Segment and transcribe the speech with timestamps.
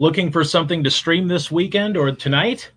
[0.00, 2.70] Looking for something to stream this weekend or tonight?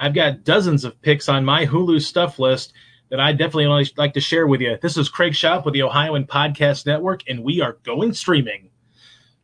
[0.00, 2.72] I've got dozens of picks on my Hulu stuff list
[3.10, 4.76] that I definitely like to share with you.
[4.82, 8.70] This is Craig Shoup with the Ohioan Podcast Network, and we are going streaming.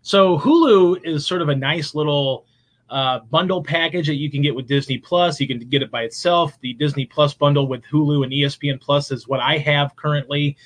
[0.03, 2.47] So Hulu is sort of a nice little
[2.89, 5.39] uh, bundle package that you can get with Disney Plus.
[5.39, 6.59] You can get it by itself.
[6.63, 10.57] The Disney Plus bundle with Hulu and ESPN Plus is what I have currently.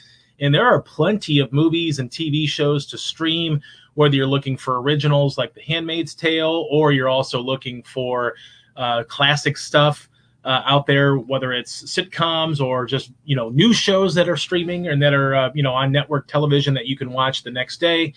[0.41, 3.61] And there are plenty of movies and TV shows to stream
[3.95, 8.35] whether you're looking for originals like The Handmaid's Tale or you're also looking for
[8.77, 10.09] uh, classic stuff
[10.45, 14.89] uh, out there, whether it's sitcoms or just you know new shows that are streaming
[14.89, 17.81] and that are uh, you know on network television that you can watch the next
[17.81, 18.13] day.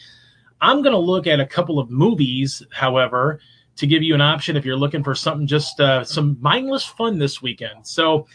[0.60, 3.40] I'm going to look at a couple of movies, however,
[3.76, 7.20] to give you an option if you're looking for something just uh, some mindless fun
[7.20, 7.86] this weekend.
[7.86, 8.28] So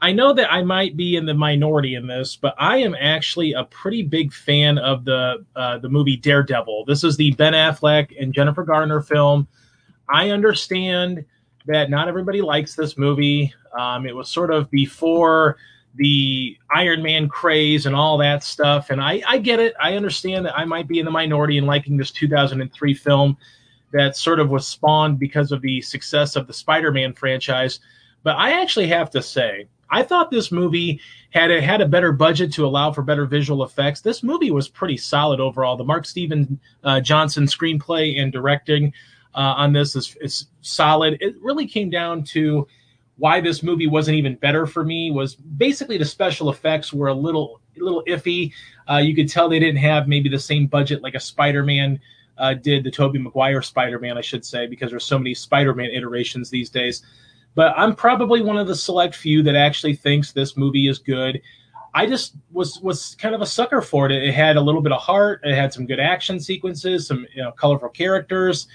[0.00, 3.54] I know that I might be in the minority in this, but I am actually
[3.54, 6.84] a pretty big fan of the uh, the movie Daredevil.
[6.84, 9.48] This is the Ben Affleck and Jennifer Garner film.
[10.08, 11.24] I understand
[11.66, 13.52] that not everybody likes this movie.
[13.78, 15.56] Um, it was sort of before
[15.94, 19.74] the Iron Man craze and all that stuff, and I, I get it.
[19.80, 23.36] I understand that I might be in the minority in liking this 2003 film
[23.92, 27.80] that sort of was spawned because of the success of the Spider-Man franchise.
[28.24, 32.12] But I actually have to say I thought this movie had a, had a better
[32.12, 34.00] budget to allow for better visual effects.
[34.00, 35.76] This movie was pretty solid overall.
[35.76, 38.92] The Mark Steven uh, Johnson screenplay and directing
[39.34, 41.18] uh, on this is, is solid.
[41.20, 42.66] It really came down to
[43.18, 47.14] why this movie wasn't even better for me was basically the special effects were a
[47.14, 48.52] little a little iffy.
[48.90, 52.00] Uh, you could tell they didn't have maybe the same budget like a Spider-Man
[52.38, 56.50] uh, did, the Tobey Maguire Spider-Man, I should say, because there's so many Spider-Man iterations
[56.50, 57.02] these days
[57.56, 61.40] but I'm probably one of the select few that actually thinks this movie is good.
[61.94, 64.12] I just was was kind of a sucker for it.
[64.12, 65.40] It had a little bit of heart.
[65.42, 68.68] It had some good action sequences, some you know, colorful characters.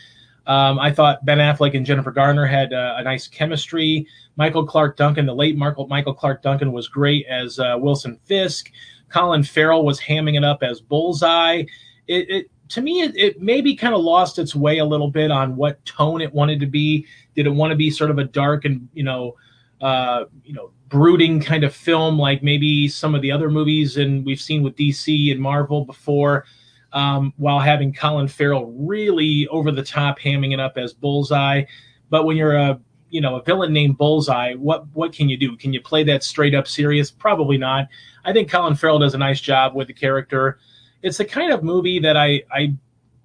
[0.47, 4.07] Um, I thought Ben Affleck and Jennifer Garner had uh, a nice chemistry.
[4.37, 8.71] Michael Clarke Duncan, the late Michael, Michael Clarke Duncan, was great as uh, Wilson Fisk.
[9.09, 11.63] Colin Farrell was hamming it up as Bullseye.
[12.07, 15.29] It, it to me, it, it maybe kind of lost its way a little bit
[15.29, 17.05] on what tone it wanted to be.
[17.35, 19.35] Did it want to be sort of a dark and you know,
[19.81, 24.25] uh, you know, brooding kind of film like maybe some of the other movies and
[24.25, 26.45] we've seen with DC and Marvel before,
[26.93, 31.63] um, while having Colin Farrell really over the top hamming it up as Bullseye.
[32.09, 32.79] But when you're a
[33.09, 35.57] you know a villain named Bullseye, what what can you do?
[35.57, 37.11] Can you play that straight up serious?
[37.11, 37.89] Probably not.
[38.23, 40.59] I think Colin Farrell does a nice job with the character.
[41.03, 42.75] It's the kind of movie that I I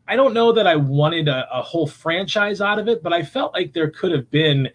[0.09, 3.25] I don't know that I wanted a, a, whole franchise out of it, but I
[3.25, 4.69] felt like there could have been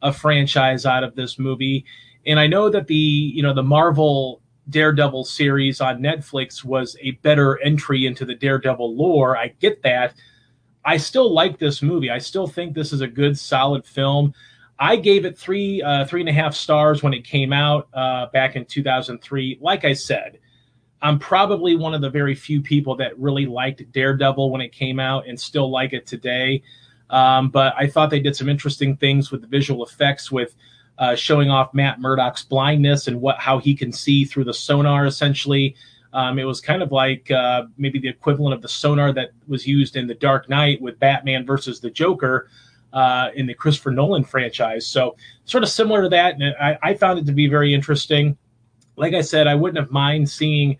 [0.00, 1.84] a franchise out of this movie.
[2.24, 7.12] And I know that the you know the Marvel Daredevil series on Netflix was a
[7.22, 9.36] better entry into the Daredevil lore.
[9.36, 10.14] I get that.
[10.84, 12.10] I still like this movie.
[12.10, 14.34] I still think this is a good, solid film.
[14.78, 18.26] I gave it three, uh, three and a half stars when it came out uh,
[18.26, 19.58] back in 2003.
[19.60, 20.38] Like I said,
[21.02, 24.98] I'm probably one of the very few people that really liked Daredevil when it came
[24.98, 26.62] out and still like it today.
[27.10, 30.54] Um, but I thought they did some interesting things with the visual effects, with
[30.98, 35.06] uh, showing off Matt Murdock's blindness and what how he can see through the sonar.
[35.06, 35.76] Essentially,
[36.12, 39.66] um, it was kind of like uh, maybe the equivalent of the sonar that was
[39.66, 42.48] used in The Dark Knight with Batman versus the Joker
[42.92, 44.86] uh, in the Christopher Nolan franchise.
[44.86, 48.36] So, sort of similar to that, and I, I found it to be very interesting
[48.96, 50.78] like I said, I wouldn't have mind seeing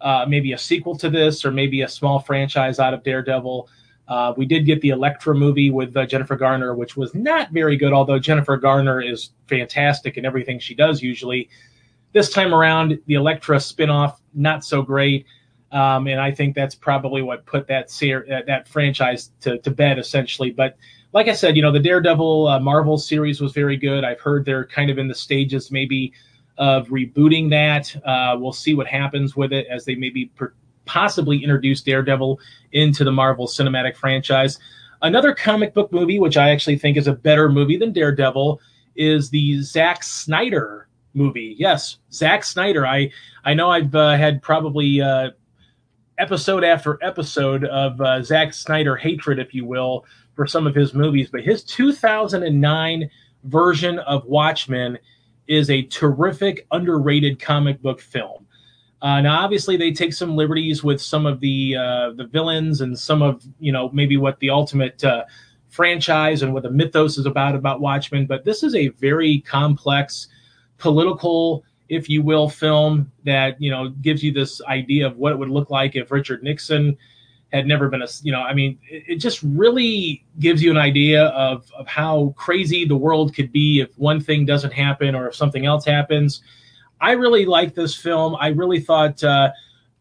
[0.00, 3.68] uh, maybe a sequel to this or maybe a small franchise out of Daredevil.
[4.06, 7.76] Uh, we did get the Elektra movie with uh, Jennifer Garner, which was not very
[7.76, 11.50] good, although Jennifer Garner is fantastic in everything she does usually.
[12.12, 15.26] This time around, the Elektra spinoff, not so great.
[15.72, 19.70] Um, and I think that's probably what put that ser- uh, that franchise to, to
[19.70, 20.50] bed essentially.
[20.50, 20.78] But
[21.12, 24.04] like I said, you know, the Daredevil uh, Marvel series was very good.
[24.04, 26.14] I've heard they're kind of in the stages maybe
[26.58, 27.94] of rebooting that.
[28.04, 30.52] Uh, we'll see what happens with it as they maybe per-
[30.84, 32.40] possibly introduce Daredevil
[32.72, 34.58] into the Marvel Cinematic franchise.
[35.02, 38.60] Another comic book movie, which I actually think is a better movie than Daredevil,
[38.96, 41.54] is the Zack Snyder movie.
[41.58, 42.86] Yes, Zack Snyder.
[42.86, 43.10] I
[43.44, 45.30] I know I've uh, had probably uh,
[46.18, 50.94] episode after episode of uh, Zack Snyder hatred, if you will, for some of his
[50.94, 53.10] movies, but his 2009
[53.44, 54.98] version of Watchmen
[55.48, 58.46] is a terrific, underrated comic book film.
[59.00, 62.98] Uh, now, obviously, they take some liberties with some of the uh, the villains and
[62.98, 65.24] some of you know maybe what the ultimate uh,
[65.68, 68.26] franchise and what the mythos is about about Watchmen.
[68.26, 70.28] But this is a very complex
[70.78, 75.38] political, if you will, film that you know gives you this idea of what it
[75.38, 76.96] would look like if Richard Nixon
[77.52, 80.76] had never been a you know I mean it, it just really gives you an
[80.76, 85.28] idea of of how crazy the world could be if one thing doesn't happen or
[85.28, 86.42] if something else happens
[87.00, 88.36] I really liked this film.
[88.40, 89.50] I really thought uh,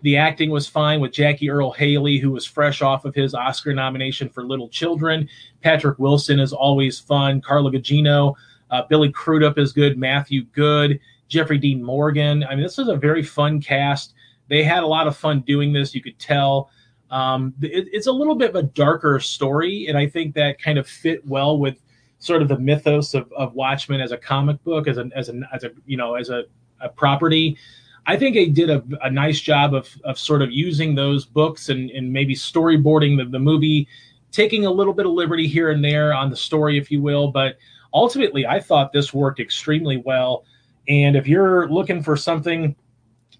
[0.02, 3.74] the acting was fine with Jackie Earle Haley, who was fresh off of his Oscar
[3.74, 5.30] nomination for Little Children.
[5.62, 7.42] Patrick Wilson is always fun.
[7.42, 8.36] Carla Gugino,
[8.72, 9.98] uh, Billy Crudup is good.
[9.98, 12.44] Matthew good Jeffrey Dean Morgan.
[12.44, 14.14] I mean, this is a very fun cast.
[14.50, 15.94] They had a lot of fun doing this.
[15.94, 16.70] You could tell.
[17.10, 20.78] Um, it, it's a little bit of a darker story, and I think that kind
[20.78, 21.82] of fit well with
[22.20, 25.42] sort of the mythos of, of Watchmen as a comic book, as a as a
[25.54, 26.46] as a you know as a
[26.82, 27.58] a property.
[28.06, 31.68] I think they did a, a, nice job of, of sort of using those books
[31.68, 33.86] and, and maybe storyboarding the, the movie,
[34.32, 37.30] taking a little bit of liberty here and there on the story, if you will.
[37.30, 37.58] But
[37.94, 40.46] ultimately, I thought this worked extremely well.
[40.88, 42.78] And if you're looking for something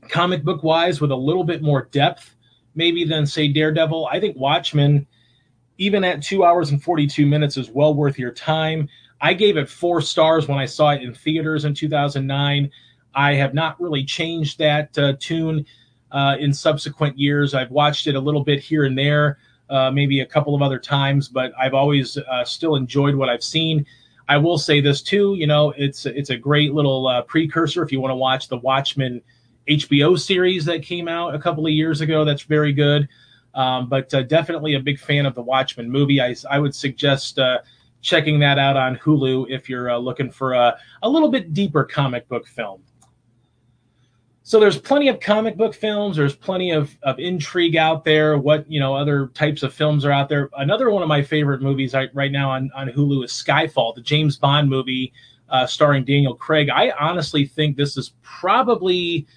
[0.10, 2.36] comic book wise with a little bit more depth,
[2.78, 5.06] maybe than say Daredevil, I think Watchmen,
[5.78, 8.88] even at two hours and 42 minutes, is well worth your time.
[9.20, 12.72] I gave it four stars when I saw it in theaters in 2009.
[13.16, 15.66] I have not really changed that uh, tune
[16.12, 17.56] uh, in subsequent years.
[17.56, 19.40] I've watched it a little bit here and there,
[19.70, 23.44] uh, maybe a couple of other times, but I've always uh, still enjoyed what I've
[23.44, 23.86] seen.
[24.30, 27.92] I will say this too, you know, it's it's a great little uh, precursor if
[27.92, 29.22] you want to watch the Watchmen
[29.70, 32.26] HBO series that came out a couple of years ago.
[32.26, 33.08] That's very good.
[33.54, 36.22] Um, but uh, definitely a big fan of the Watchmen movie.
[36.22, 37.40] I, I would suggest
[38.02, 42.28] checking that out on Hulu if you're looking for a, a little bit deeper comic
[42.28, 42.82] book film.
[44.48, 46.16] So there's plenty of comic book films.
[46.16, 48.38] There's plenty of, of intrigue out there.
[48.38, 50.50] What you know, other types of films are out there.
[50.58, 54.02] Another one of my favorite movies right, right now on, on Hulu is Skyfall, the
[54.02, 55.12] James Bond movie
[55.50, 56.70] uh, starring Daniel Craig.
[56.70, 59.28] I honestly think this is probably,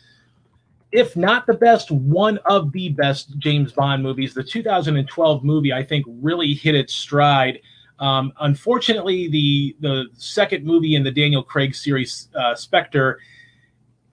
[0.93, 4.35] if not the best, one of the best James Bond movies.
[4.35, 7.61] The 2012 movie, I think, really hit its stride.
[7.99, 13.19] Um, unfortunately, the the second movie in the Daniel Craig series, uh, Spectre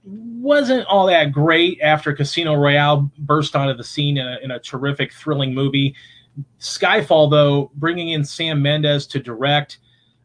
[0.04, 4.60] wasn't all that great after Casino Royale burst onto the scene in a, in a
[4.60, 5.96] terrific, thrilling movie.
[6.60, 9.80] Skyfall, though, bringing in Sam Mendes to direct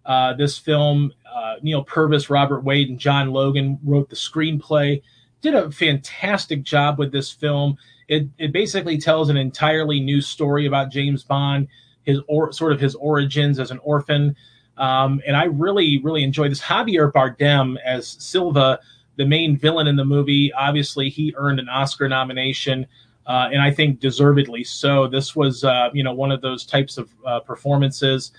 [0.05, 5.03] uh, this film, uh, Neal Purvis, Robert Wade, and John Logan wrote the screenplay.
[5.43, 7.77] Did a fantastic job with this film.
[8.09, 11.69] It, it basically tells an entirely new story about James Bond,
[12.05, 14.35] his or, sort of his origins as an orphan.
[14.79, 16.61] Um, and I really, really enjoyed this.
[16.61, 18.81] Javier Bardem as Silva
[19.17, 20.53] the main villain in the movie.
[20.53, 22.87] Obviously, he earned an Oscar nomination,
[23.27, 25.07] uh, and I think deservedly so.
[25.07, 28.33] This was, uh, you know, one of those types of uh, performances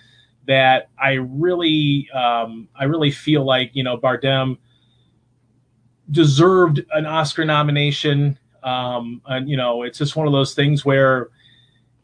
[0.48, 4.58] that I really, um, I really feel like, you know, Bardem
[6.12, 8.38] deserved an Oscar nomination.
[8.64, 11.30] Um, and you know, it's just one of those things where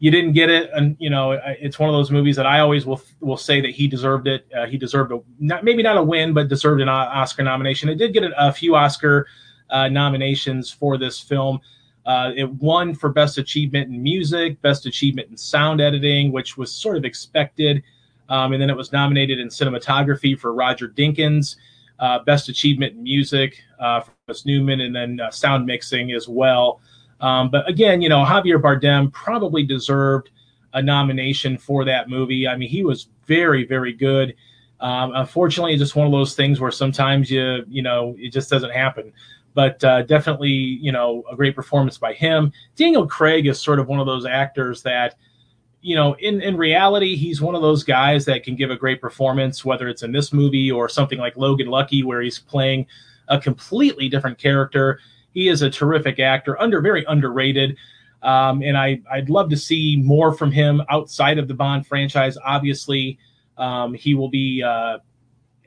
[0.00, 2.86] you didn't get it, and you know it's one of those movies that I always
[2.86, 4.46] will will say that he deserved it.
[4.56, 7.88] Uh, he deserved a not maybe not a win, but deserved an Oscar nomination.
[7.90, 9.26] It did get a, few Oscar
[9.68, 11.60] uh, nominations for this film.
[12.06, 16.72] Uh, it won for best achievement in music, best achievement in sound editing, which was
[16.72, 17.82] sort of expected,
[18.30, 21.56] um, and then it was nominated in cinematography for Roger Deakins.
[22.00, 26.26] Uh, best achievement in music uh, for Miss Newman, and then uh, sound mixing as
[26.26, 26.80] well.
[27.20, 30.30] Um, but again, you know, Javier Bardem probably deserved
[30.72, 32.48] a nomination for that movie.
[32.48, 34.34] I mean, he was very, very good.
[34.80, 38.48] Um, unfortunately, it's just one of those things where sometimes you, you know, it just
[38.48, 39.12] doesn't happen.
[39.52, 42.52] But uh, definitely, you know, a great performance by him.
[42.76, 45.16] Daniel Craig is sort of one of those actors that,
[45.82, 49.00] you know, in, in reality, he's one of those guys that can give a great
[49.00, 52.86] performance, whether it's in this movie or something like Logan Lucky, where he's playing
[53.28, 54.98] a completely different character
[55.32, 57.76] he is a terrific actor, under very underrated.
[58.22, 62.36] Um, and I, I'd love to see more from him outside of the Bond franchise.
[62.44, 63.16] Obviously,
[63.56, 64.98] Um, he will be uh,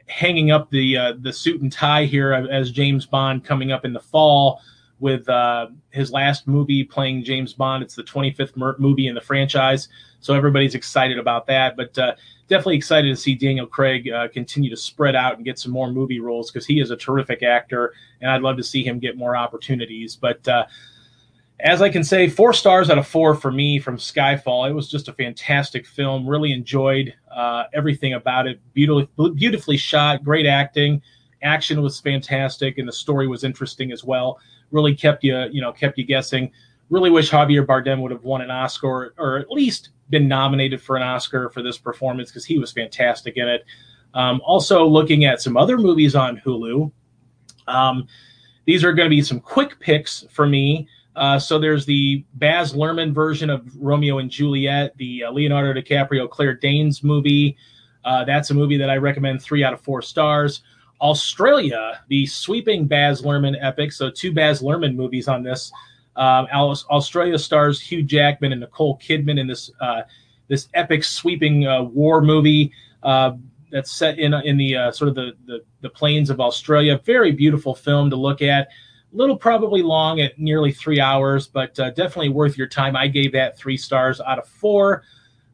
[0.07, 3.93] hanging up the uh, the suit and tie here as James Bond coming up in
[3.93, 4.61] the fall
[5.03, 7.83] with uh, his last movie playing James Bond.
[7.83, 9.89] It's the 25th movie in the franchise,
[10.21, 11.75] so everybody's excited about that.
[11.75, 12.15] But uh,
[12.47, 15.91] definitely excited to see Daniel Craig uh, continue to spread out and get some more
[15.91, 19.17] movie roles because he is a terrific actor, and I'd love to see him get
[19.17, 20.15] more opportunities.
[20.15, 20.67] But uh,
[21.59, 24.69] as I can say, four stars out of four for me from Skyfall.
[24.69, 26.25] It was just a fantastic film.
[26.25, 28.61] Really enjoyed uh, everything about it.
[28.73, 31.01] Beautifully, beautifully shot, great acting.
[31.41, 34.39] Action was fantastic, and the story was interesting as well.
[34.73, 36.51] Really kept you, you know, kept you guessing.
[36.89, 40.97] Really wish Javier Bardem would have won an Oscar, or, at least been nominated for
[40.97, 43.63] an Oscar for this performance because he was fantastic in it.
[44.13, 46.91] Um, also, looking at some other movies on Hulu.
[47.67, 48.07] Um,
[48.65, 50.87] these are going to be some quick picks for me.
[51.15, 56.29] Uh, so there's the Baz Luhrmann version of Romeo and Juliet, the uh, Leonardo DiCaprio
[56.29, 57.55] Claire Danes movie.
[58.03, 60.61] Uh, that's a movie that I recommend three out of four stars.
[61.03, 63.91] Australia, the sweeping Baz Luhrmann epic.
[63.91, 65.71] So two Baz Luhrmann movies on this.
[66.15, 66.47] Um,
[66.89, 70.03] Australia stars Hugh Jackman and Nicole Kidman in this uh,
[70.47, 72.71] this epic sweeping uh, war movie
[73.03, 73.31] uh,
[73.71, 77.01] that's set in in the sort of the, the the plains of Australia.
[77.03, 78.69] Very beautiful film to look at
[79.13, 82.95] A little probably long at nearly three hours, but uh, definitely worth your time.
[82.95, 85.03] I gave that three stars out of four.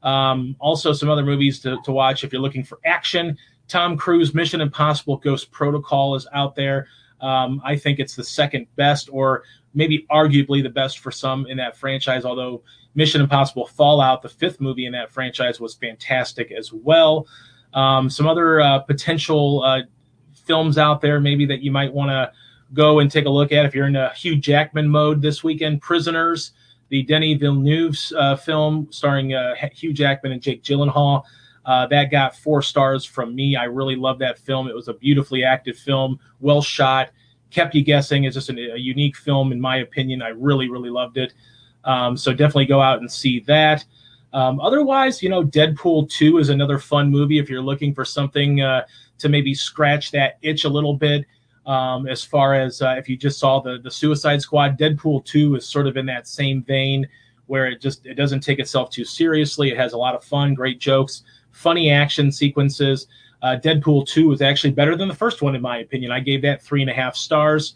[0.01, 3.37] Um, also, some other movies to, to watch if you're looking for action.
[3.69, 6.87] Tom Cruise Mission Impossible Ghost Protocol is out there.
[7.21, 11.57] Um, I think it's the second best, or maybe arguably the best for some in
[11.57, 12.63] that franchise, although
[12.95, 17.27] Mission Impossible Fallout, the fifth movie in that franchise, was fantastic as well.
[17.73, 19.81] Um, some other uh, potential uh,
[20.33, 22.31] films out there, maybe that you might want to
[22.73, 25.81] go and take a look at if you're in a Hugh Jackman mode this weekend.
[25.81, 26.51] Prisoners,
[26.89, 31.23] the Denis Villeneuve uh, film starring uh, Hugh Jackman and Jake Gyllenhaal.
[31.69, 33.55] Uh, that got four stars from me.
[33.55, 34.67] I really love that film.
[34.67, 37.11] It was a beautifully acted film, well shot,
[37.51, 38.23] kept you guessing.
[38.23, 40.23] It's just an, a unique film, in my opinion.
[40.23, 41.35] I really, really loved it.
[41.83, 43.85] Um, so definitely go out and see that.
[44.33, 48.61] Um, otherwise, you know, Deadpool 2 is another fun movie if you're looking for something
[48.61, 48.85] uh,
[49.19, 51.23] to maybe scratch that itch a little bit.
[51.67, 55.53] Um, as far as uh, if you just saw the the Suicide Squad, Deadpool two
[55.53, 57.07] is sort of in that same vein
[57.45, 59.69] where it just it doesn't take itself too seriously.
[59.69, 63.07] It has a lot of fun, great jokes, funny action sequences.
[63.41, 66.11] Uh, Deadpool two was actually better than the first one in my opinion.
[66.11, 67.75] I gave that three and a half stars.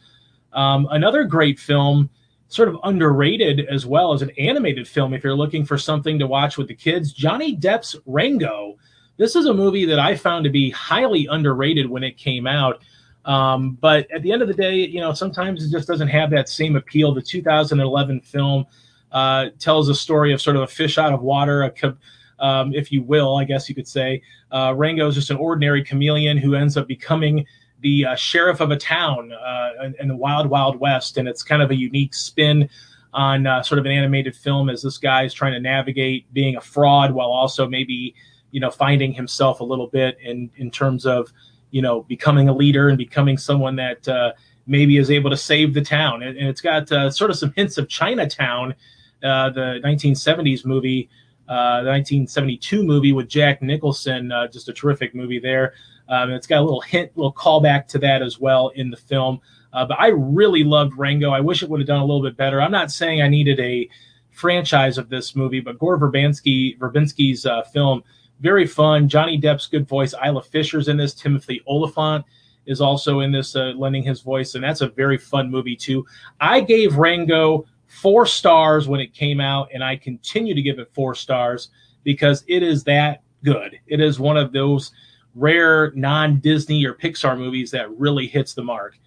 [0.51, 2.09] Um, another great film,
[2.47, 5.13] sort of underrated as well as an animated film.
[5.13, 8.77] If you're looking for something to watch with the kids, Johnny Depp's Rango.
[9.17, 12.83] This is a movie that I found to be highly underrated when it came out.
[13.25, 16.29] Um, but at the end of the day, you know, sometimes it just doesn't have
[16.31, 17.13] that same appeal.
[17.13, 18.65] The 2011 film
[19.11, 21.95] uh, tells a story of sort of a fish out of water, a,
[22.39, 24.21] um, if you will, I guess you could say.
[24.51, 27.45] Uh, Rango is just an ordinary chameleon who ends up becoming
[27.81, 31.17] the uh, sheriff of a town uh, in, in, the wild, wild west.
[31.17, 32.69] And it's kind of a unique spin
[33.13, 36.55] on uh, sort of an animated film as this guy is trying to navigate being
[36.55, 38.15] a fraud while also maybe,
[38.51, 41.31] you know, finding himself a little bit in, in terms of
[41.73, 44.31] you know, becoming a leader and becoming someone that uh,
[44.67, 46.21] maybe is able to save the town.
[46.21, 48.75] And, it's got uh, sort of some hints of Chinatown,
[49.23, 51.09] uh, the 1970s movie,
[51.47, 55.73] uh, the 1972 movie with Jack Nicholson, uh, just a terrific movie there.
[56.09, 59.39] Um, it's got a little hint, little callback to that as well in the film.
[59.71, 61.31] Uh, but I really loved Rango.
[61.31, 62.61] I wish it would have done a little bit better.
[62.61, 63.89] I'm not saying I needed a
[64.31, 68.03] franchise of this movie, but Gore Verbinski, Verbinski's film
[68.43, 69.07] very fun.
[69.07, 70.13] Johnny Depp's good voice.
[70.23, 71.13] Isla Fisher's in this.
[71.13, 72.25] Timothy Olyphant
[72.65, 76.05] is also in this, uh, lending his voice, and that's a very fun movie too.
[76.39, 80.89] I gave Rango four stars when it came out, and I continue to give it
[80.93, 81.69] four stars
[82.03, 83.79] because it is that good.
[83.87, 84.91] It is one of those
[85.35, 88.97] rare non-Disney or Pixar movies that really hits the mark.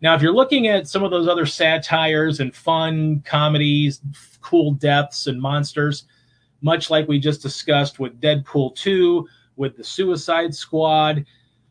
[0.00, 4.00] Now, if you're looking at some of those other satires and fun comedies,
[4.40, 6.04] cool deaths and monsters,
[6.62, 11.26] much like we just discussed with Deadpool 2, with the Suicide Squad.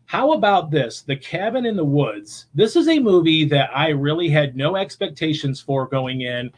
[0.09, 1.03] How about this?
[1.03, 2.47] The Cabin in the Woods.
[2.55, 6.51] This is a movie that I really had no expectations for going in.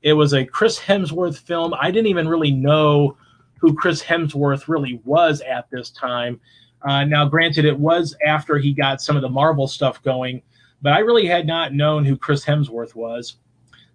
[0.00, 1.74] It was a Chris Hemsworth film.
[1.78, 3.18] I didn't even really know
[3.58, 6.40] who Chris Hemsworth really was at this time.
[6.80, 10.40] Uh, now, granted, it was after he got some of the Marvel stuff going,
[10.80, 13.36] but I really had not known who Chris Hemsworth was.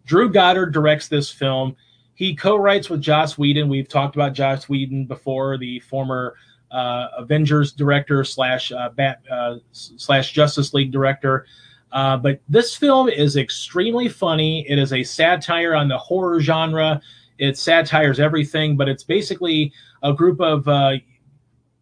[0.06, 1.76] Drew Goddard directs this film.
[2.14, 3.70] He co-writes with Joss Whedon.
[3.70, 6.36] We've talked about Joss Whedon before, the former
[6.72, 11.46] Avengers director slash uh, Bat uh, slash Justice League director.
[11.92, 14.66] Uh, but this film is extremely funny.
[14.70, 17.02] It is a satire on the horror genre.
[17.40, 19.74] It satires everything, but it's basically
[20.04, 20.98] a group of uh,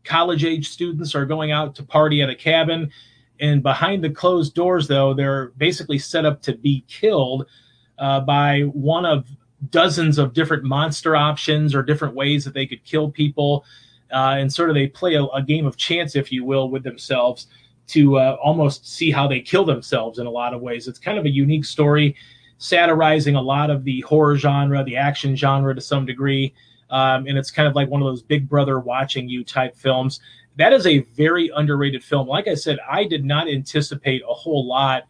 [0.03, 2.89] college age students are going out to party at a cabin.
[3.39, 7.45] And behind the closed doors, though, they're basically set up to be killed
[7.99, 9.27] uh, by one of
[9.69, 13.65] dozens of different monster options or different ways that they could kill people.
[14.11, 16.83] Uh, and sort of they play a, a, game of chance, if you will, with
[16.83, 17.47] themselves
[17.87, 20.87] to uh, almost see how they kill themselves in a lot of ways.
[20.87, 22.15] It's kind of a unique story,
[22.57, 26.53] satirizing a lot of the horror genre, the action genre to some degree.
[26.89, 30.19] Um, and it's kind of like one of those big brother watching you type films.
[30.55, 32.27] That is a very underrated film.
[32.27, 35.03] Like I said, I did not anticipate a whole lot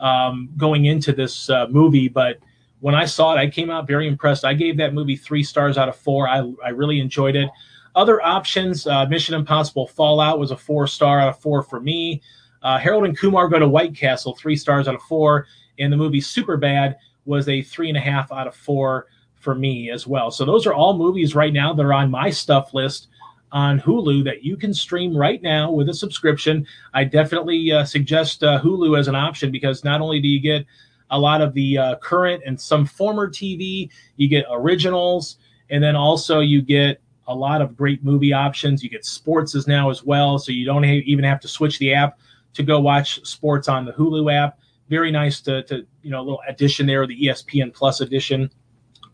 [0.00, 2.38] um, going into this uh, movie, but
[2.80, 4.44] when I saw it, I came out very impressed.
[4.44, 6.28] I gave that movie three stars out of four.
[6.28, 7.48] I, I really enjoyed it.
[7.94, 12.22] Other options, uh, Mission Impossible Fallout was a four star out of four for me.
[12.62, 15.46] Uh, Harold and Kumar go to White Castle, three stars out of four.
[15.78, 19.90] And the movie Superbad was a three and a half out of four for me
[19.90, 20.30] as well.
[20.30, 23.08] So those are all movies right now that are on my stuff list
[23.50, 26.66] on Hulu that you can stream right now with a subscription.
[26.94, 30.64] I definitely uh, suggest uh, Hulu as an option because not only do you get
[31.12, 33.90] a lot of the uh, current and some former TV.
[34.16, 35.36] You get originals,
[35.70, 38.82] and then also you get a lot of great movie options.
[38.82, 41.94] You get sports as now as well, so you don't even have to switch the
[41.94, 42.18] app
[42.54, 44.58] to go watch sports on the Hulu app.
[44.88, 48.50] Very nice to, to you know a little addition there, the ESPN Plus edition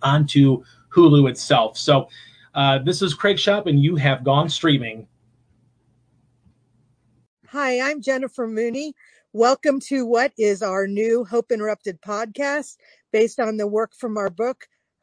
[0.03, 1.77] onto Hulu itself.
[1.77, 2.09] So
[2.55, 5.07] uh, this is Craig Shoup, and you have gone streaming.
[7.49, 8.95] Hi, I'm Jennifer Mooney.
[9.33, 12.77] Welcome to what is our new Hope Interrupted podcast
[13.13, 14.67] based on the work from our book,